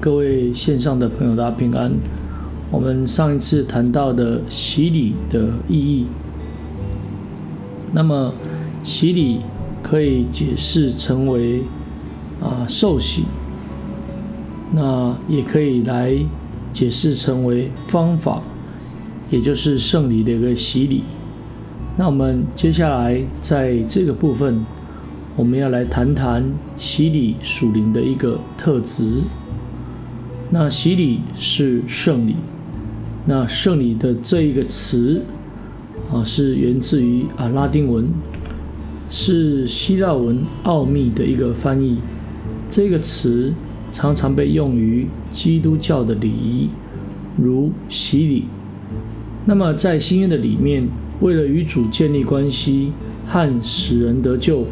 [0.00, 1.92] 各位线上的朋友，大家平安。
[2.70, 6.06] 我们上一次谈到的洗礼的意义，
[7.92, 8.32] 那么
[8.82, 9.40] 洗礼
[9.82, 11.64] 可以解释成为
[12.40, 13.24] 啊受洗，
[14.72, 16.16] 那也可以来
[16.72, 18.40] 解释成为方法，
[19.28, 21.02] 也就是圣礼的一个洗礼。
[21.98, 24.64] 那我们接下来在这个部分，
[25.36, 26.42] 我们要来谈谈
[26.78, 29.20] 洗礼属灵的一个特质。
[30.52, 32.34] 那洗礼是圣礼，
[33.24, 35.22] 那圣礼的这一个词
[36.12, 38.08] 啊，是源自于啊拉丁文，
[39.08, 41.98] 是希腊文奥秘的一个翻译。
[42.68, 43.54] 这个词
[43.92, 46.68] 常常被用于基督教的礼仪，
[47.36, 48.46] 如洗礼。
[49.46, 50.88] 那么在新约的里面，
[51.20, 52.90] 为了与主建立关系
[53.24, 54.66] 和使人得救，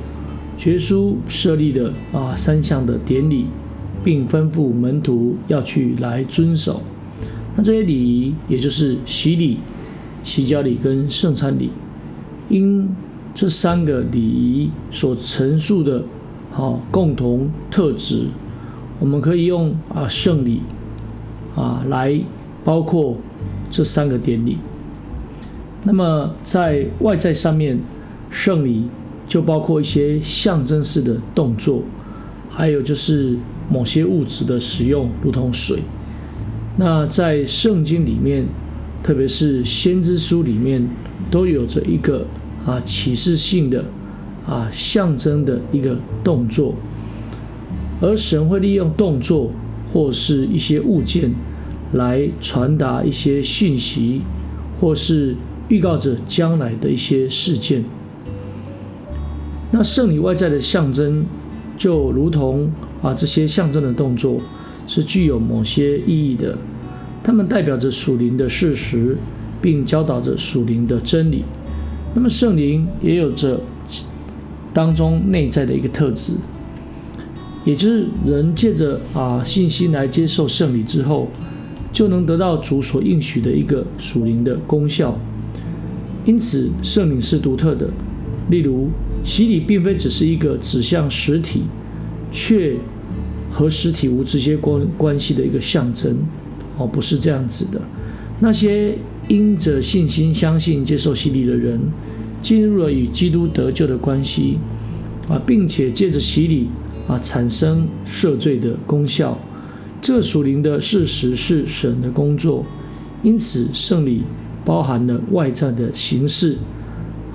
[0.57, 3.47] 绝书设立了啊三项的典礼。
[4.09, 6.81] 并吩咐门徒要去来遵守。
[7.55, 9.59] 那这些礼仪，也就是洗礼、
[10.25, 11.69] 洗脚礼跟圣餐礼，
[12.49, 12.89] 因
[13.35, 16.03] 这三个礼仪所陈述的，
[16.51, 18.29] 好共同特质，
[18.99, 20.63] 我们可以用啊圣礼
[21.55, 22.19] 啊来
[22.65, 23.15] 包括
[23.69, 24.57] 这三个典礼。
[25.85, 27.79] 那么在外在上面，
[28.31, 28.85] 圣礼
[29.27, 31.83] 就包括一些象征式的动作，
[32.49, 33.37] 还有就是。
[33.71, 35.81] 某些物质的使用，如同水。
[36.79, 38.47] 那在圣经里面，
[39.03, 40.89] 特别是先知书里面，
[41.31, 42.27] 都有着一个
[42.65, 43.85] 啊启示性的
[44.47, 46.75] 啊象征的一个动作。
[48.01, 49.51] 而神会利用动作
[49.93, 51.31] 或是一些物件
[51.93, 54.23] 来传达一些讯息，
[54.81, 55.37] 或是
[55.69, 57.85] 预告着将来的一些事件。
[59.71, 61.27] 那圣礼外在的象征，
[61.79, 62.69] 就如同。
[63.01, 64.41] 啊，这些象征的动作
[64.89, 66.59] 是具有某些意义的，
[67.23, 69.17] 它们代表着属灵的事实，
[69.63, 71.45] 并教导着属灵的真理。
[72.13, 73.61] 那么圣灵也有着
[74.75, 76.33] 当中内在的一个特质，
[77.65, 81.29] 也就是人借着啊信心来接受圣礼之后，
[81.93, 85.17] 就能得到主所应许的一个属灵的功效。
[86.25, 87.89] 因此，圣灵是独特的。
[88.51, 88.89] 例如，
[89.25, 91.63] 洗礼并非只是一个指向实体。
[92.31, 92.77] 却
[93.51, 96.15] 和实体无直接关关系的一个象征，
[96.77, 97.81] 哦，不是这样子的。
[98.41, 101.81] 那些因着信心相信接受洗礼的人，
[102.43, 104.59] 进入了与基督得救的关系，
[105.27, 106.69] 啊，并且借着洗礼
[107.09, 109.39] 啊产生赦罪的功效。
[110.03, 112.63] 这属灵的事实是神的工作，
[113.23, 114.23] 因此圣礼
[114.67, 116.59] 包含了外在的形式，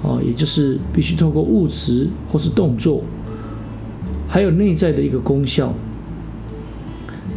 [0.04, 3.02] 啊，也就是必须透过物质或是动作。
[4.28, 5.74] 还有内在的一个功效，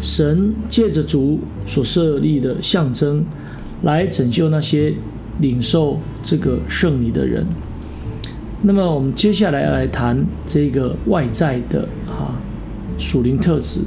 [0.00, 3.24] 神借着主所设立的象征，
[3.82, 4.94] 来拯救那些
[5.40, 7.46] 领受这个圣礼的人。
[8.62, 12.40] 那么，我们接下来要来谈这个外在的啊
[12.98, 13.82] 属灵特质。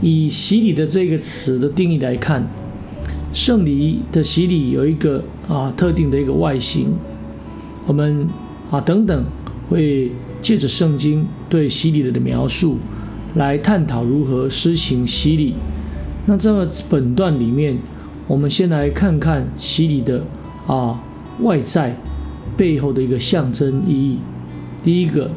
[0.00, 2.46] 以洗礼的这个词的定义来看，
[3.32, 6.94] 圣礼的洗礼有一个啊特定的一个外形。
[7.86, 8.28] 我们
[8.70, 9.24] 啊等等
[9.70, 10.12] 会。
[10.42, 12.76] 借着圣经对洗礼的描述，
[13.34, 15.54] 来探讨如何施行洗礼。
[16.26, 17.76] 那这么本段里面，
[18.28, 20.24] 我们先来看看洗礼的
[20.68, 21.02] 啊
[21.40, 21.96] 外在
[22.56, 24.18] 背后的一个象征意义。
[24.84, 25.32] 第一个，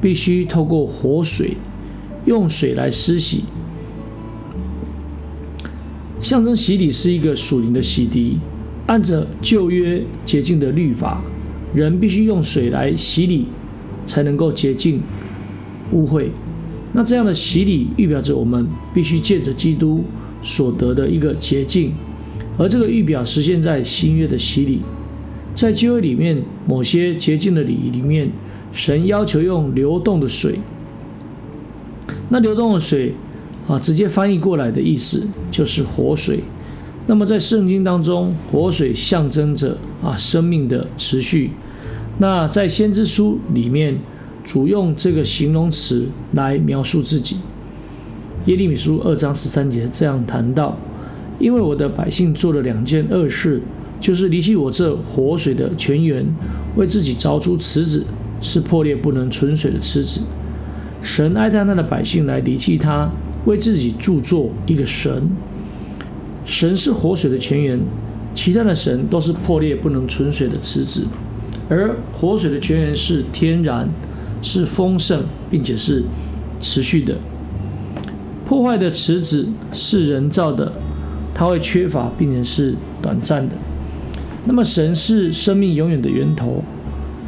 [0.00, 1.56] 必须透过活水，
[2.26, 3.42] 用水来施洗，
[6.20, 8.36] 象征洗礼是一个属灵的洗涤。
[8.86, 11.20] 按着旧约洁净的律法，
[11.76, 13.46] 人必须用水来洗礼。
[14.06, 15.02] 才能够洁净
[15.90, 16.26] 污秽。
[16.92, 18.64] 那这样的洗礼预表着我们
[18.94, 20.04] 必须借着基督
[20.40, 21.92] 所得的一个洁净，
[22.56, 24.80] 而这个预表实现在新约的洗礼。
[25.56, 28.30] 在旧约里面，某些洁净的礼仪里面，
[28.70, 30.60] 神要求用流动的水。
[32.28, 33.12] 那流动的水
[33.66, 36.38] 啊，直接翻译过来的意思就是活水。
[37.08, 41.50] 那么在圣经当中，活水象征着啊生命的持续。
[42.18, 43.98] 那在先知书里面，
[44.42, 47.36] 主用这个形容词来描述自己。
[48.46, 50.78] 耶利米书二章十三节这样谈到：
[51.38, 53.60] 因为我的百姓做了两件恶事，
[54.00, 56.24] 就是离弃我这活水的泉源，
[56.76, 58.06] 为自己凿出池子，
[58.40, 60.20] 是破裂不能存水的池子。
[61.02, 63.10] 神爱他那的百姓来离弃他，
[63.44, 65.28] 为自己铸作一个神。
[66.46, 67.78] 神是活水的泉源，
[68.32, 71.04] 其他的神都是破裂不能存水的池子。
[71.68, 73.88] 而活水的泉源是天然，
[74.40, 76.04] 是丰盛，并且是
[76.60, 77.16] 持续的。
[78.44, 80.72] 破坏的池子是人造的，
[81.34, 83.56] 它会缺乏，并且是短暂的。
[84.44, 86.62] 那么神是生命永远的源头，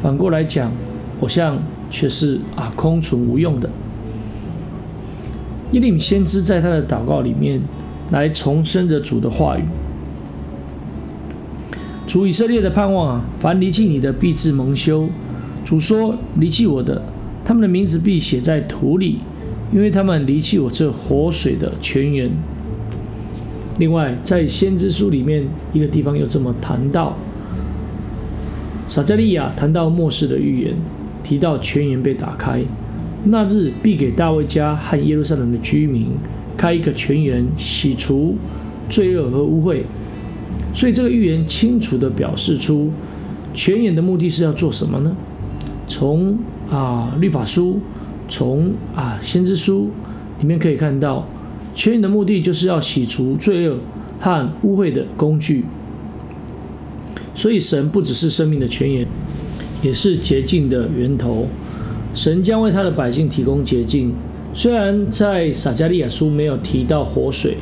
[0.01, 0.71] 反过来讲，
[1.19, 3.69] 偶像却是啊空存无用的。
[5.73, 7.61] 耶利米先知在他的祷告里面
[8.09, 9.63] 来重申着主的话语：
[12.09, 15.07] 主以色列的盼望啊，凡离弃你的必致蒙羞。
[15.63, 16.99] 主说：离弃我的，
[17.45, 19.19] 他们的名字必写在土里，
[19.71, 22.31] 因为他们离弃我这活水的泉源。
[23.77, 27.15] 另外，在先知书里面一个地方又这么谈到，
[28.87, 30.73] 撒加利亚谈到末世的预言，
[31.23, 32.63] 提到泉源被打开，
[33.25, 36.07] 那日必给大卫家和耶路撒冷的居民
[36.57, 38.35] 开一个泉源，洗除
[38.89, 39.83] 罪恶和污秽。
[40.73, 42.91] 所以这个预言清楚地表示出，
[43.53, 45.15] 泉眼的目的是要做什么呢？
[45.87, 46.37] 从
[46.69, 47.79] 啊律法书，
[48.27, 49.89] 从啊先知书
[50.39, 51.27] 里面可以看到。
[51.75, 53.77] 泉眼的目的就是要洗除罪恶
[54.19, 55.63] 和污秽的工具，
[57.33, 59.07] 所以神不只是生命的泉源，
[59.81, 61.47] 也是洁净的源头。
[62.13, 64.11] 神将为他的百姓提供洁净。
[64.53, 67.57] 虽然在撒加利亚书没有提到活水，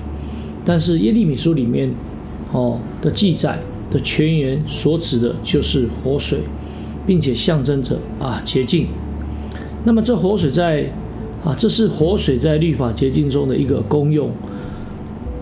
[0.65, 1.91] 但是耶利米书里面
[2.51, 3.59] 哦的记载
[3.89, 6.39] 的泉源所指的就是活水，
[7.05, 8.87] 并且象征着啊洁净。
[9.83, 10.91] 那么这活水在。
[11.45, 14.31] 啊，这是活水在律法洁净中的一个功用。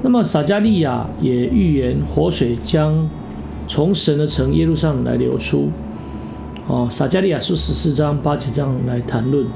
[0.04, 3.10] 那么撒加利亚也预言活水将
[3.66, 5.70] 从神的城耶路撒冷来流出。
[6.68, 9.48] 哦，撒加利亚书十四章八节这样来谈论：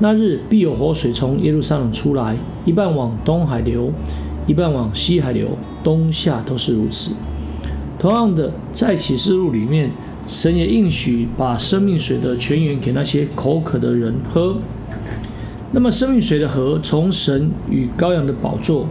[0.00, 3.92] 那日必有活水从耶路撒冷出来，一半往东海流，
[4.46, 5.48] 一半往西海流，
[5.82, 7.14] 冬夏都是如此。
[7.98, 9.90] 同样的，在启示录里面，
[10.24, 14.56] 神也应许把生命水的泉源给那些口渴的人喝。
[15.72, 18.86] 那么生命水的河从神与羔羊的宝座，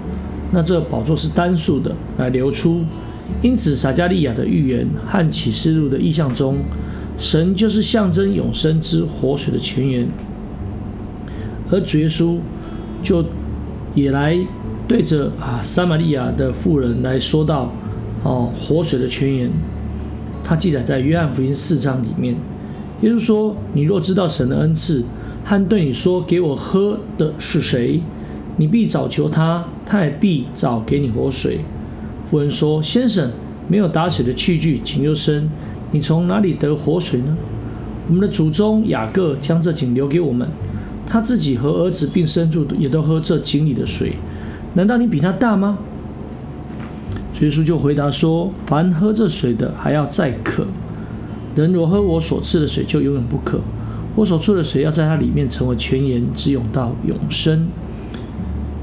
[0.52, 2.82] 那这宝座是单数的来流出，
[3.42, 6.58] 因此撒加利亚的预言和启示录的意象中，
[7.18, 10.06] 神就是象征永生之活水的泉源，
[11.70, 12.38] 而主耶稣
[13.04, 13.24] 就
[13.94, 14.38] 也来
[14.88, 17.72] 对着啊撒玛利亚的妇人来说到
[18.24, 19.50] 哦活水的泉源，
[20.44, 22.36] 他记载在约翰福音四章里面，
[23.02, 25.04] 耶稣说：“你若知道神的恩赐。”
[25.44, 28.02] 和对你说：“给我喝的是谁？”
[28.60, 31.60] 你必早求他，他也必早给你活水。
[32.26, 33.30] 妇人说：“先生，
[33.70, 35.50] 没有打水的器具，井又深，
[35.92, 37.38] 你从哪里得活水呢？
[38.08, 40.48] 我们的祖宗雅各将这井留给我们，
[41.08, 44.14] 他自己和儿子并牲畜也都喝这井里的水。
[44.74, 45.78] 难道你比他大吗？”
[47.40, 50.64] 耶稣就回答说：“凡喝这水的，还要再渴；
[51.56, 53.60] 人若喝我所赐的水，就永远不渴。”
[54.16, 57.68] 我所出的水要在它里面成为泉源，直涌到永生。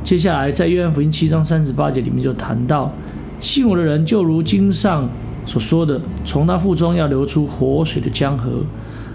[0.04, 2.92] 接下来，在约翰福音七章三十八节里面就谈到，
[3.40, 5.10] 信我的人就如经上
[5.44, 8.60] 所说的，从他腹中要流出活水的江河，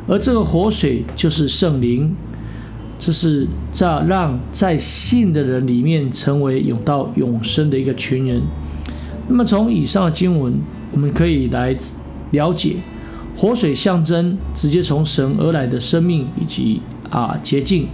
[0.09, 2.13] 而这个活水就是圣灵，
[2.99, 8.41] 这是在让在信的人里面成为永到永生的一个群人。
[9.29, 10.53] 那么，从以上的经文，
[10.91, 11.75] 我们可以来
[12.31, 12.75] 了解。
[13.37, 17.87] 活水象征直接从神而来的生命以及啊洁净，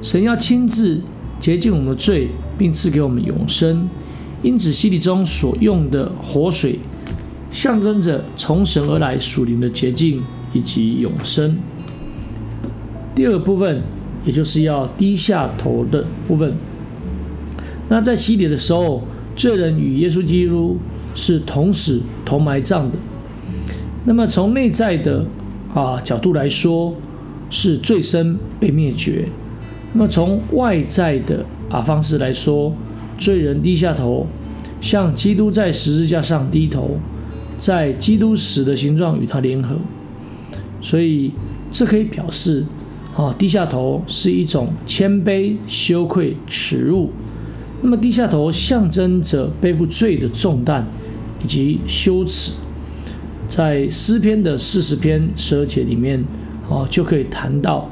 [0.00, 1.02] 神要亲自
[1.38, 3.86] 洁净我们的罪，并赐给我们永生。
[4.42, 6.78] 因此，洗礼中所用的活水，
[7.50, 10.22] 象征着从神而来属灵的洁净
[10.54, 11.58] 以及永生。
[13.14, 13.82] 第二部分，
[14.26, 16.52] 也就是要低下头的部分。
[17.88, 19.02] 那在洗礼的时候，
[19.34, 20.76] 罪人与耶稣基督
[21.14, 22.98] 是同死同埋葬的。
[24.04, 25.24] 那么从内在的
[25.72, 26.94] 啊角度来说，
[27.48, 29.28] 是最深被灭绝；
[29.92, 32.72] 那么从外在的啊方式来说，
[33.16, 34.26] 罪人低下头，
[34.80, 36.98] 向基督在十字架上低头，
[37.58, 39.76] 在基督死的形状与他联合。
[40.80, 41.32] 所以
[41.70, 42.64] 这可以表示
[43.16, 47.10] 啊低下头是一种谦卑、羞愧、耻辱。
[47.82, 50.86] 那么低下头象征着背负罪的重担
[51.42, 52.52] 以及羞耻。
[53.48, 56.24] 在诗篇的四十篇十二节里面，
[56.68, 57.88] 啊，就可以谈到，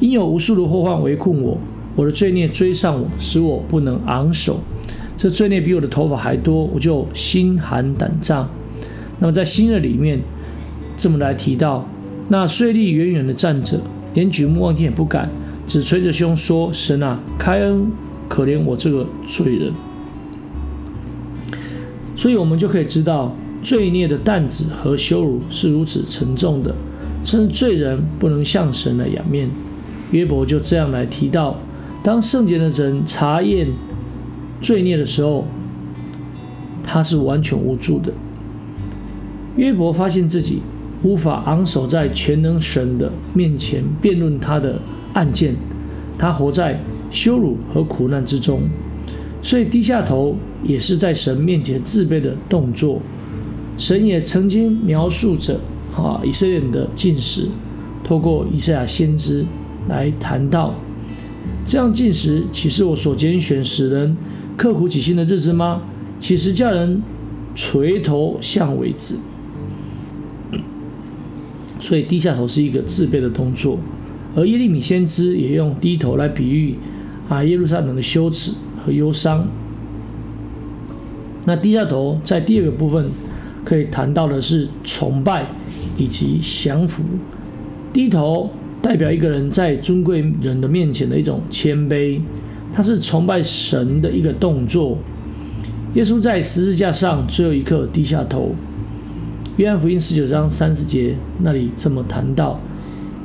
[0.00, 1.58] 因有无数的祸患围困我，
[1.96, 4.60] 我的罪孽追上我，使我不能昂首。
[5.16, 8.48] 这罪孽比我的头发还多，我就心寒胆战。
[9.18, 10.20] 那么在新约里面，
[10.96, 11.86] 这么来提到，
[12.28, 13.80] 那税吏远远的站着，
[14.14, 15.30] 连举目望天也不敢，
[15.66, 17.86] 只捶着胸说：“神啊，开恩，
[18.28, 19.72] 可怜我这个罪人。”
[22.16, 23.34] 所以，我们就可以知道。
[23.62, 26.74] 罪孽的担子和羞辱是如此沉重的，
[27.24, 29.48] 甚至罪人不能向神来仰面。
[30.10, 31.56] 约伯就这样来提到：
[32.02, 33.68] 当圣洁的人查验
[34.60, 35.46] 罪孽的时候，
[36.82, 38.12] 他是完全无助的。
[39.54, 40.60] 约伯发现自己
[41.02, 44.80] 无法昂首在全能神的面前辩论他的
[45.14, 45.54] 案件，
[46.16, 46.80] 他活在
[47.10, 48.60] 羞辱和苦难之中，
[49.42, 53.00] 所以低下头也是在神面前自卑的动作。
[53.76, 55.58] 神也曾经描述着
[55.96, 57.48] 啊以色列人的进食，
[58.04, 59.44] 透过以赛亚先知
[59.88, 60.74] 来谈到，
[61.66, 64.16] 这样进食岂是我所拣选使人
[64.56, 65.82] 刻苦己心的日子吗？
[66.20, 67.02] 岂是叫人
[67.56, 69.16] 垂头向为止？
[71.82, 73.76] 所以低下头是一个自卑的动作，
[74.36, 76.76] 而耶利米先知也用低头来比喻
[77.28, 78.52] 啊耶路撒冷的羞耻
[78.86, 79.44] 和忧伤。
[81.44, 83.10] 那低下头在第二个部分
[83.64, 85.44] 可以谈到的是崇拜
[85.98, 87.02] 以及降服。
[87.92, 88.48] 低头
[88.80, 92.20] 代表一个人在尊贵人的面前的一种谦卑，
[92.72, 94.96] 它是崇拜神的一个动作。
[95.94, 98.54] 耶稣在十字架上最后一刻低下头。
[99.58, 102.58] 约翰福音十九章三十节那里这么谈到，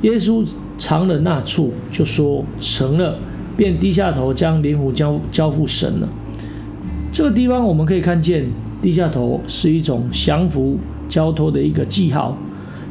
[0.02, 0.46] 耶稣
[0.78, 3.18] 尝了那处，就说成了，
[3.56, 6.10] 便低下头将灵魂交交付神了。
[7.14, 8.46] 这个地方我们可以看见，
[8.82, 12.38] 低下头是一种降服交托的一个记号。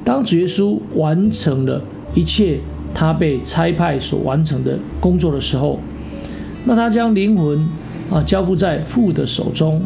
[0.02, 1.82] 当主耶稣完成了
[2.14, 2.58] 一切
[2.94, 5.78] 他被差派所完成的工作的时候，
[6.64, 7.68] 那他将灵魂
[8.10, 9.82] 啊交付在父的手中。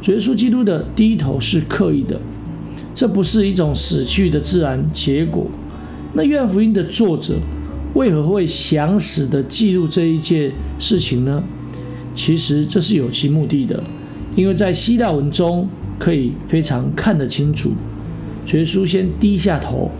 [0.00, 2.20] 主耶稣基督的低头是刻意的。
[2.98, 5.46] 这不是一种死去的自然结果。
[6.14, 7.36] 那约翰福音的作者
[7.94, 11.44] 为何会详实的记录这一件事情呢？
[12.12, 13.80] 其实这是有其目的的，
[14.34, 17.70] 因为在希腊文中可以非常看得清楚，
[18.52, 19.92] 耶稣先低下头，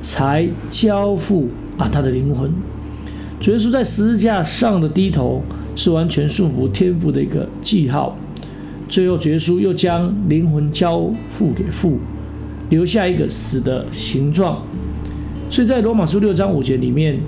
[0.00, 2.50] 才交付啊他的灵魂。
[3.42, 5.42] 耶稣在十字架上的低头
[5.76, 8.16] 是完全顺服天父的一个记号。
[8.88, 11.98] 最后，耶稣又将灵魂交付给父。
[12.70, 14.62] 留下一个死的形状，
[15.48, 17.18] 所以在罗马书六章五节里面，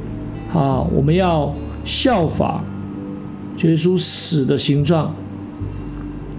[0.53, 1.51] 啊，我们要
[1.85, 2.63] 效法
[3.63, 5.15] 耶稣死的形状，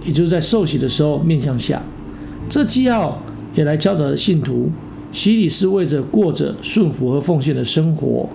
[0.06, 1.82] 也就是在受洗的时候面向下。
[2.48, 3.24] 这记号
[3.56, 4.70] 也来教导信徒，
[5.12, 8.30] 洗礼是为着过着顺服和奉献的生活。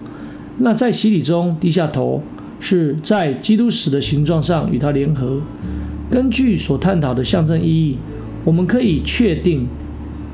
[0.59, 2.21] 那在洗礼中低下头，
[2.59, 5.41] 是在基督死的形状上与他联合。
[6.11, 7.99] 根据所探讨的象征意义，
[8.45, 9.69] 我们可以确定。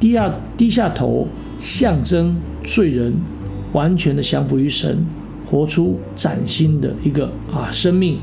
[0.02, 1.28] 低下低下头，
[1.60, 3.12] 象征罪人
[3.72, 5.06] 完全的降服于神，
[5.46, 8.18] 活出崭新的一个啊生命。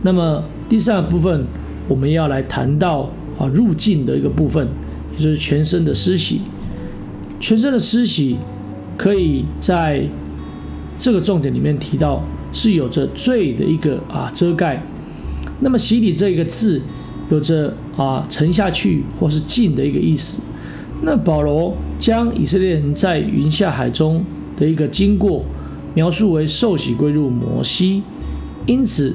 [0.00, 1.44] 那么第三个部分，
[1.86, 4.66] 我们要来谈到啊入境的一个部分，
[5.18, 6.40] 就是全身的施洗。
[7.38, 8.38] 全身的施洗
[8.96, 10.02] 可以在
[10.98, 14.82] 这个重点里面提到，是有着罪的一个啊遮盖。
[15.60, 16.80] 那么洗礼这个字。
[17.30, 20.42] 有着啊沉下去或是浸的一个意思。
[21.02, 24.24] 那保罗将以色列人在云下海中
[24.56, 25.44] 的一个经过
[25.94, 28.02] 描述为受洗归入摩西，
[28.66, 29.14] 因此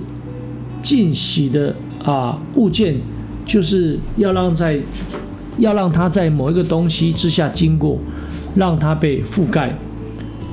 [0.82, 2.96] 浸洗的啊物件
[3.46, 4.80] 就是要让在
[5.58, 7.98] 要让它在某一个东西之下经过，
[8.56, 9.78] 让它被覆盖。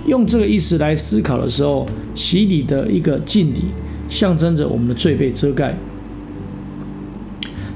[0.07, 3.65] 用这个意思来思考的时候，洗礼的一个浸礼
[4.09, 5.77] 象征着我们的罪被遮盖。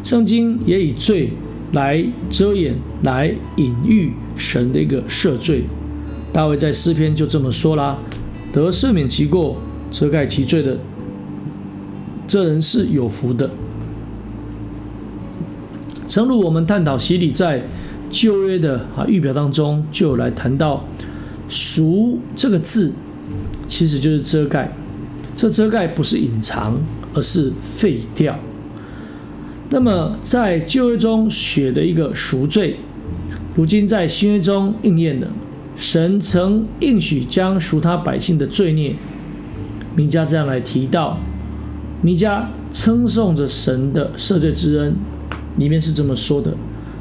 [0.09, 1.29] 圣经也以罪
[1.73, 5.65] 来遮掩、来隐喻神的一个赦罪。
[6.33, 7.99] 大卫在诗篇就这么说啦
[8.51, 9.59] ：“得赦免其过、
[9.91, 10.79] 遮盖其罪的，
[12.27, 13.51] 这人是有福的。”
[16.09, 17.63] 诚如我们探讨洗礼在
[18.11, 20.87] 旧约的啊预表当中，就有来谈到
[21.51, 22.95] “赎”这个字，
[23.67, 24.75] 其实就是遮盖。
[25.37, 26.79] 这遮盖不是隐藏，
[27.13, 28.39] 而是废掉。
[29.71, 32.77] 那么，在旧约中写的一个赎罪，
[33.55, 35.29] 如今在新约中应验了。
[35.77, 38.97] 神曾应许将赎他百姓的罪孽。
[39.95, 41.19] 弥迦这样来提到，
[42.03, 44.97] 弥迦称颂着神的赦罪之恩，
[45.59, 46.57] 里面是这么说的：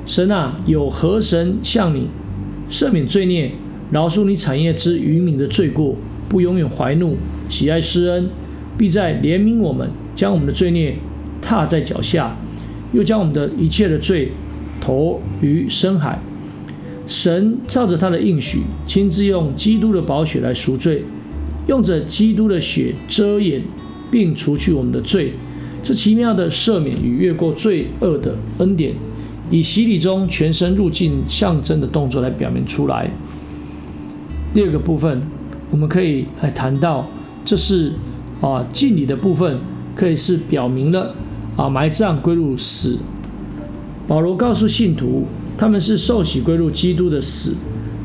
[0.05, 2.07] 神啊，有何神向你
[2.69, 3.53] 赦免罪孽，
[3.91, 5.95] 饶恕你产业之渔民的罪过，
[6.27, 7.15] 不永远怀怒，
[7.47, 8.29] 喜爱施恩，
[8.77, 10.97] 必在怜悯我们，将我们的罪孽
[11.41, 12.35] 踏在脚下。
[12.93, 14.31] 又将我们的一切的罪
[14.79, 16.19] 投于深海。
[17.05, 21.03] 神照着他的应许，亲自用基督的宝血来赎罪，
[21.67, 23.61] 用着基督的血遮掩
[24.11, 25.31] 并除去我们的罪。
[25.81, 28.93] 这奇妙的赦免与越过罪恶的恩典，
[29.49, 33.09] 以洗礼中全身入境象征的动作来表明出来。
[34.53, 35.21] 第二个部分，
[35.71, 37.07] 我们可以来谈到
[37.45, 37.93] 这是
[38.41, 39.59] 啊敬礼的部分，
[39.95, 41.15] 可以是表明了
[41.57, 42.97] 啊埋葬归入死。
[44.07, 45.25] 保罗告诉信徒，
[45.57, 47.55] 他们是受洗归入基督的死，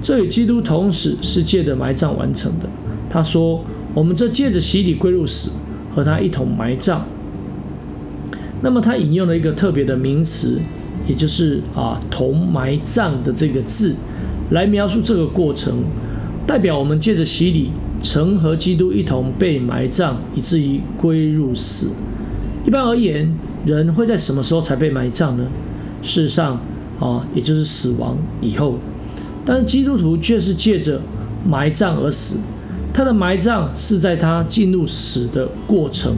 [0.01, 2.69] 这与基督同死是借着埋葬完成的。
[3.09, 3.63] 他说，
[3.95, 5.53] 我们这借着洗礼归入死，
[5.95, 7.07] 和他一同埋葬。
[8.63, 10.59] 那么他引用了一个特别的名词，
[11.07, 13.95] 也就是啊同埋葬的这个字，
[14.51, 15.85] 来描述这个过程，
[16.47, 17.71] 代表我们借着洗礼。
[18.05, 21.93] 曾和基督一同被埋葬，以至于归入死。
[22.65, 23.29] 一般而言，
[23.67, 25.45] 人会在什么时候才被埋葬呢？
[26.01, 26.61] 事实上，
[27.01, 28.79] 啊，也就是死亡以后。
[29.45, 31.01] 但是基督徒却是借着
[31.45, 32.39] 埋葬而死。
[32.95, 36.15] 他的埋葬是在他进入死的过程，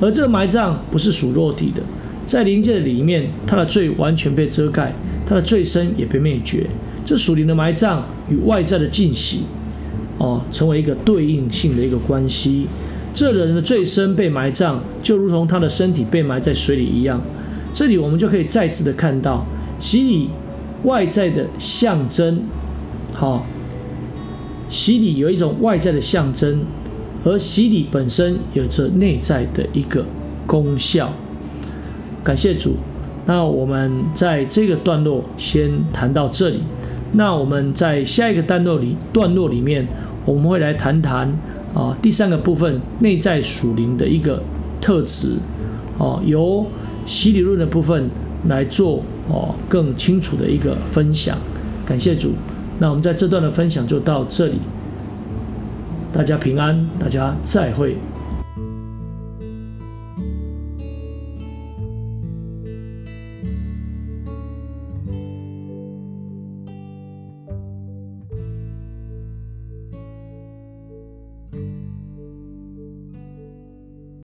[0.00, 1.82] 而这个埋葬不是属肉体的，
[2.24, 4.94] 在灵界的里面，他的罪完全被遮盖，
[5.26, 6.66] 他的罪身也被灭绝。
[7.04, 9.42] 这属灵的埋葬与外在的进洗。
[10.18, 12.66] 哦，成为一个对应性的一个关系。
[13.20, 17.20] 这人的最深被埋葬，就如同他的身体被埋在水里一样。
[17.70, 19.44] 这里我们就可以再次的看到
[19.78, 20.30] 洗礼
[20.84, 22.40] 外在的象征。
[23.12, 23.44] 好，
[24.70, 26.60] 洗礼有一种外在的象征，
[27.22, 30.02] 而洗礼本身有着内在的一个
[30.46, 31.12] 功效。
[32.24, 32.76] 感谢主。
[33.26, 36.62] 那我们在这个段落先谈到这里。
[37.12, 39.86] 那我们在下一个段落里段落里面。
[40.26, 41.32] 我们会来谈谈
[41.74, 44.42] 啊，第三个部分内在属灵的一个
[44.80, 45.36] 特质，
[45.98, 46.66] 哦，由
[47.06, 48.10] 洗礼论的部分
[48.48, 51.36] 来做哦更清楚的一个分享。
[51.86, 52.32] 感谢主，
[52.78, 54.58] 那我们在这段的分享就到这里，
[56.12, 57.96] 大家平安，大家再会。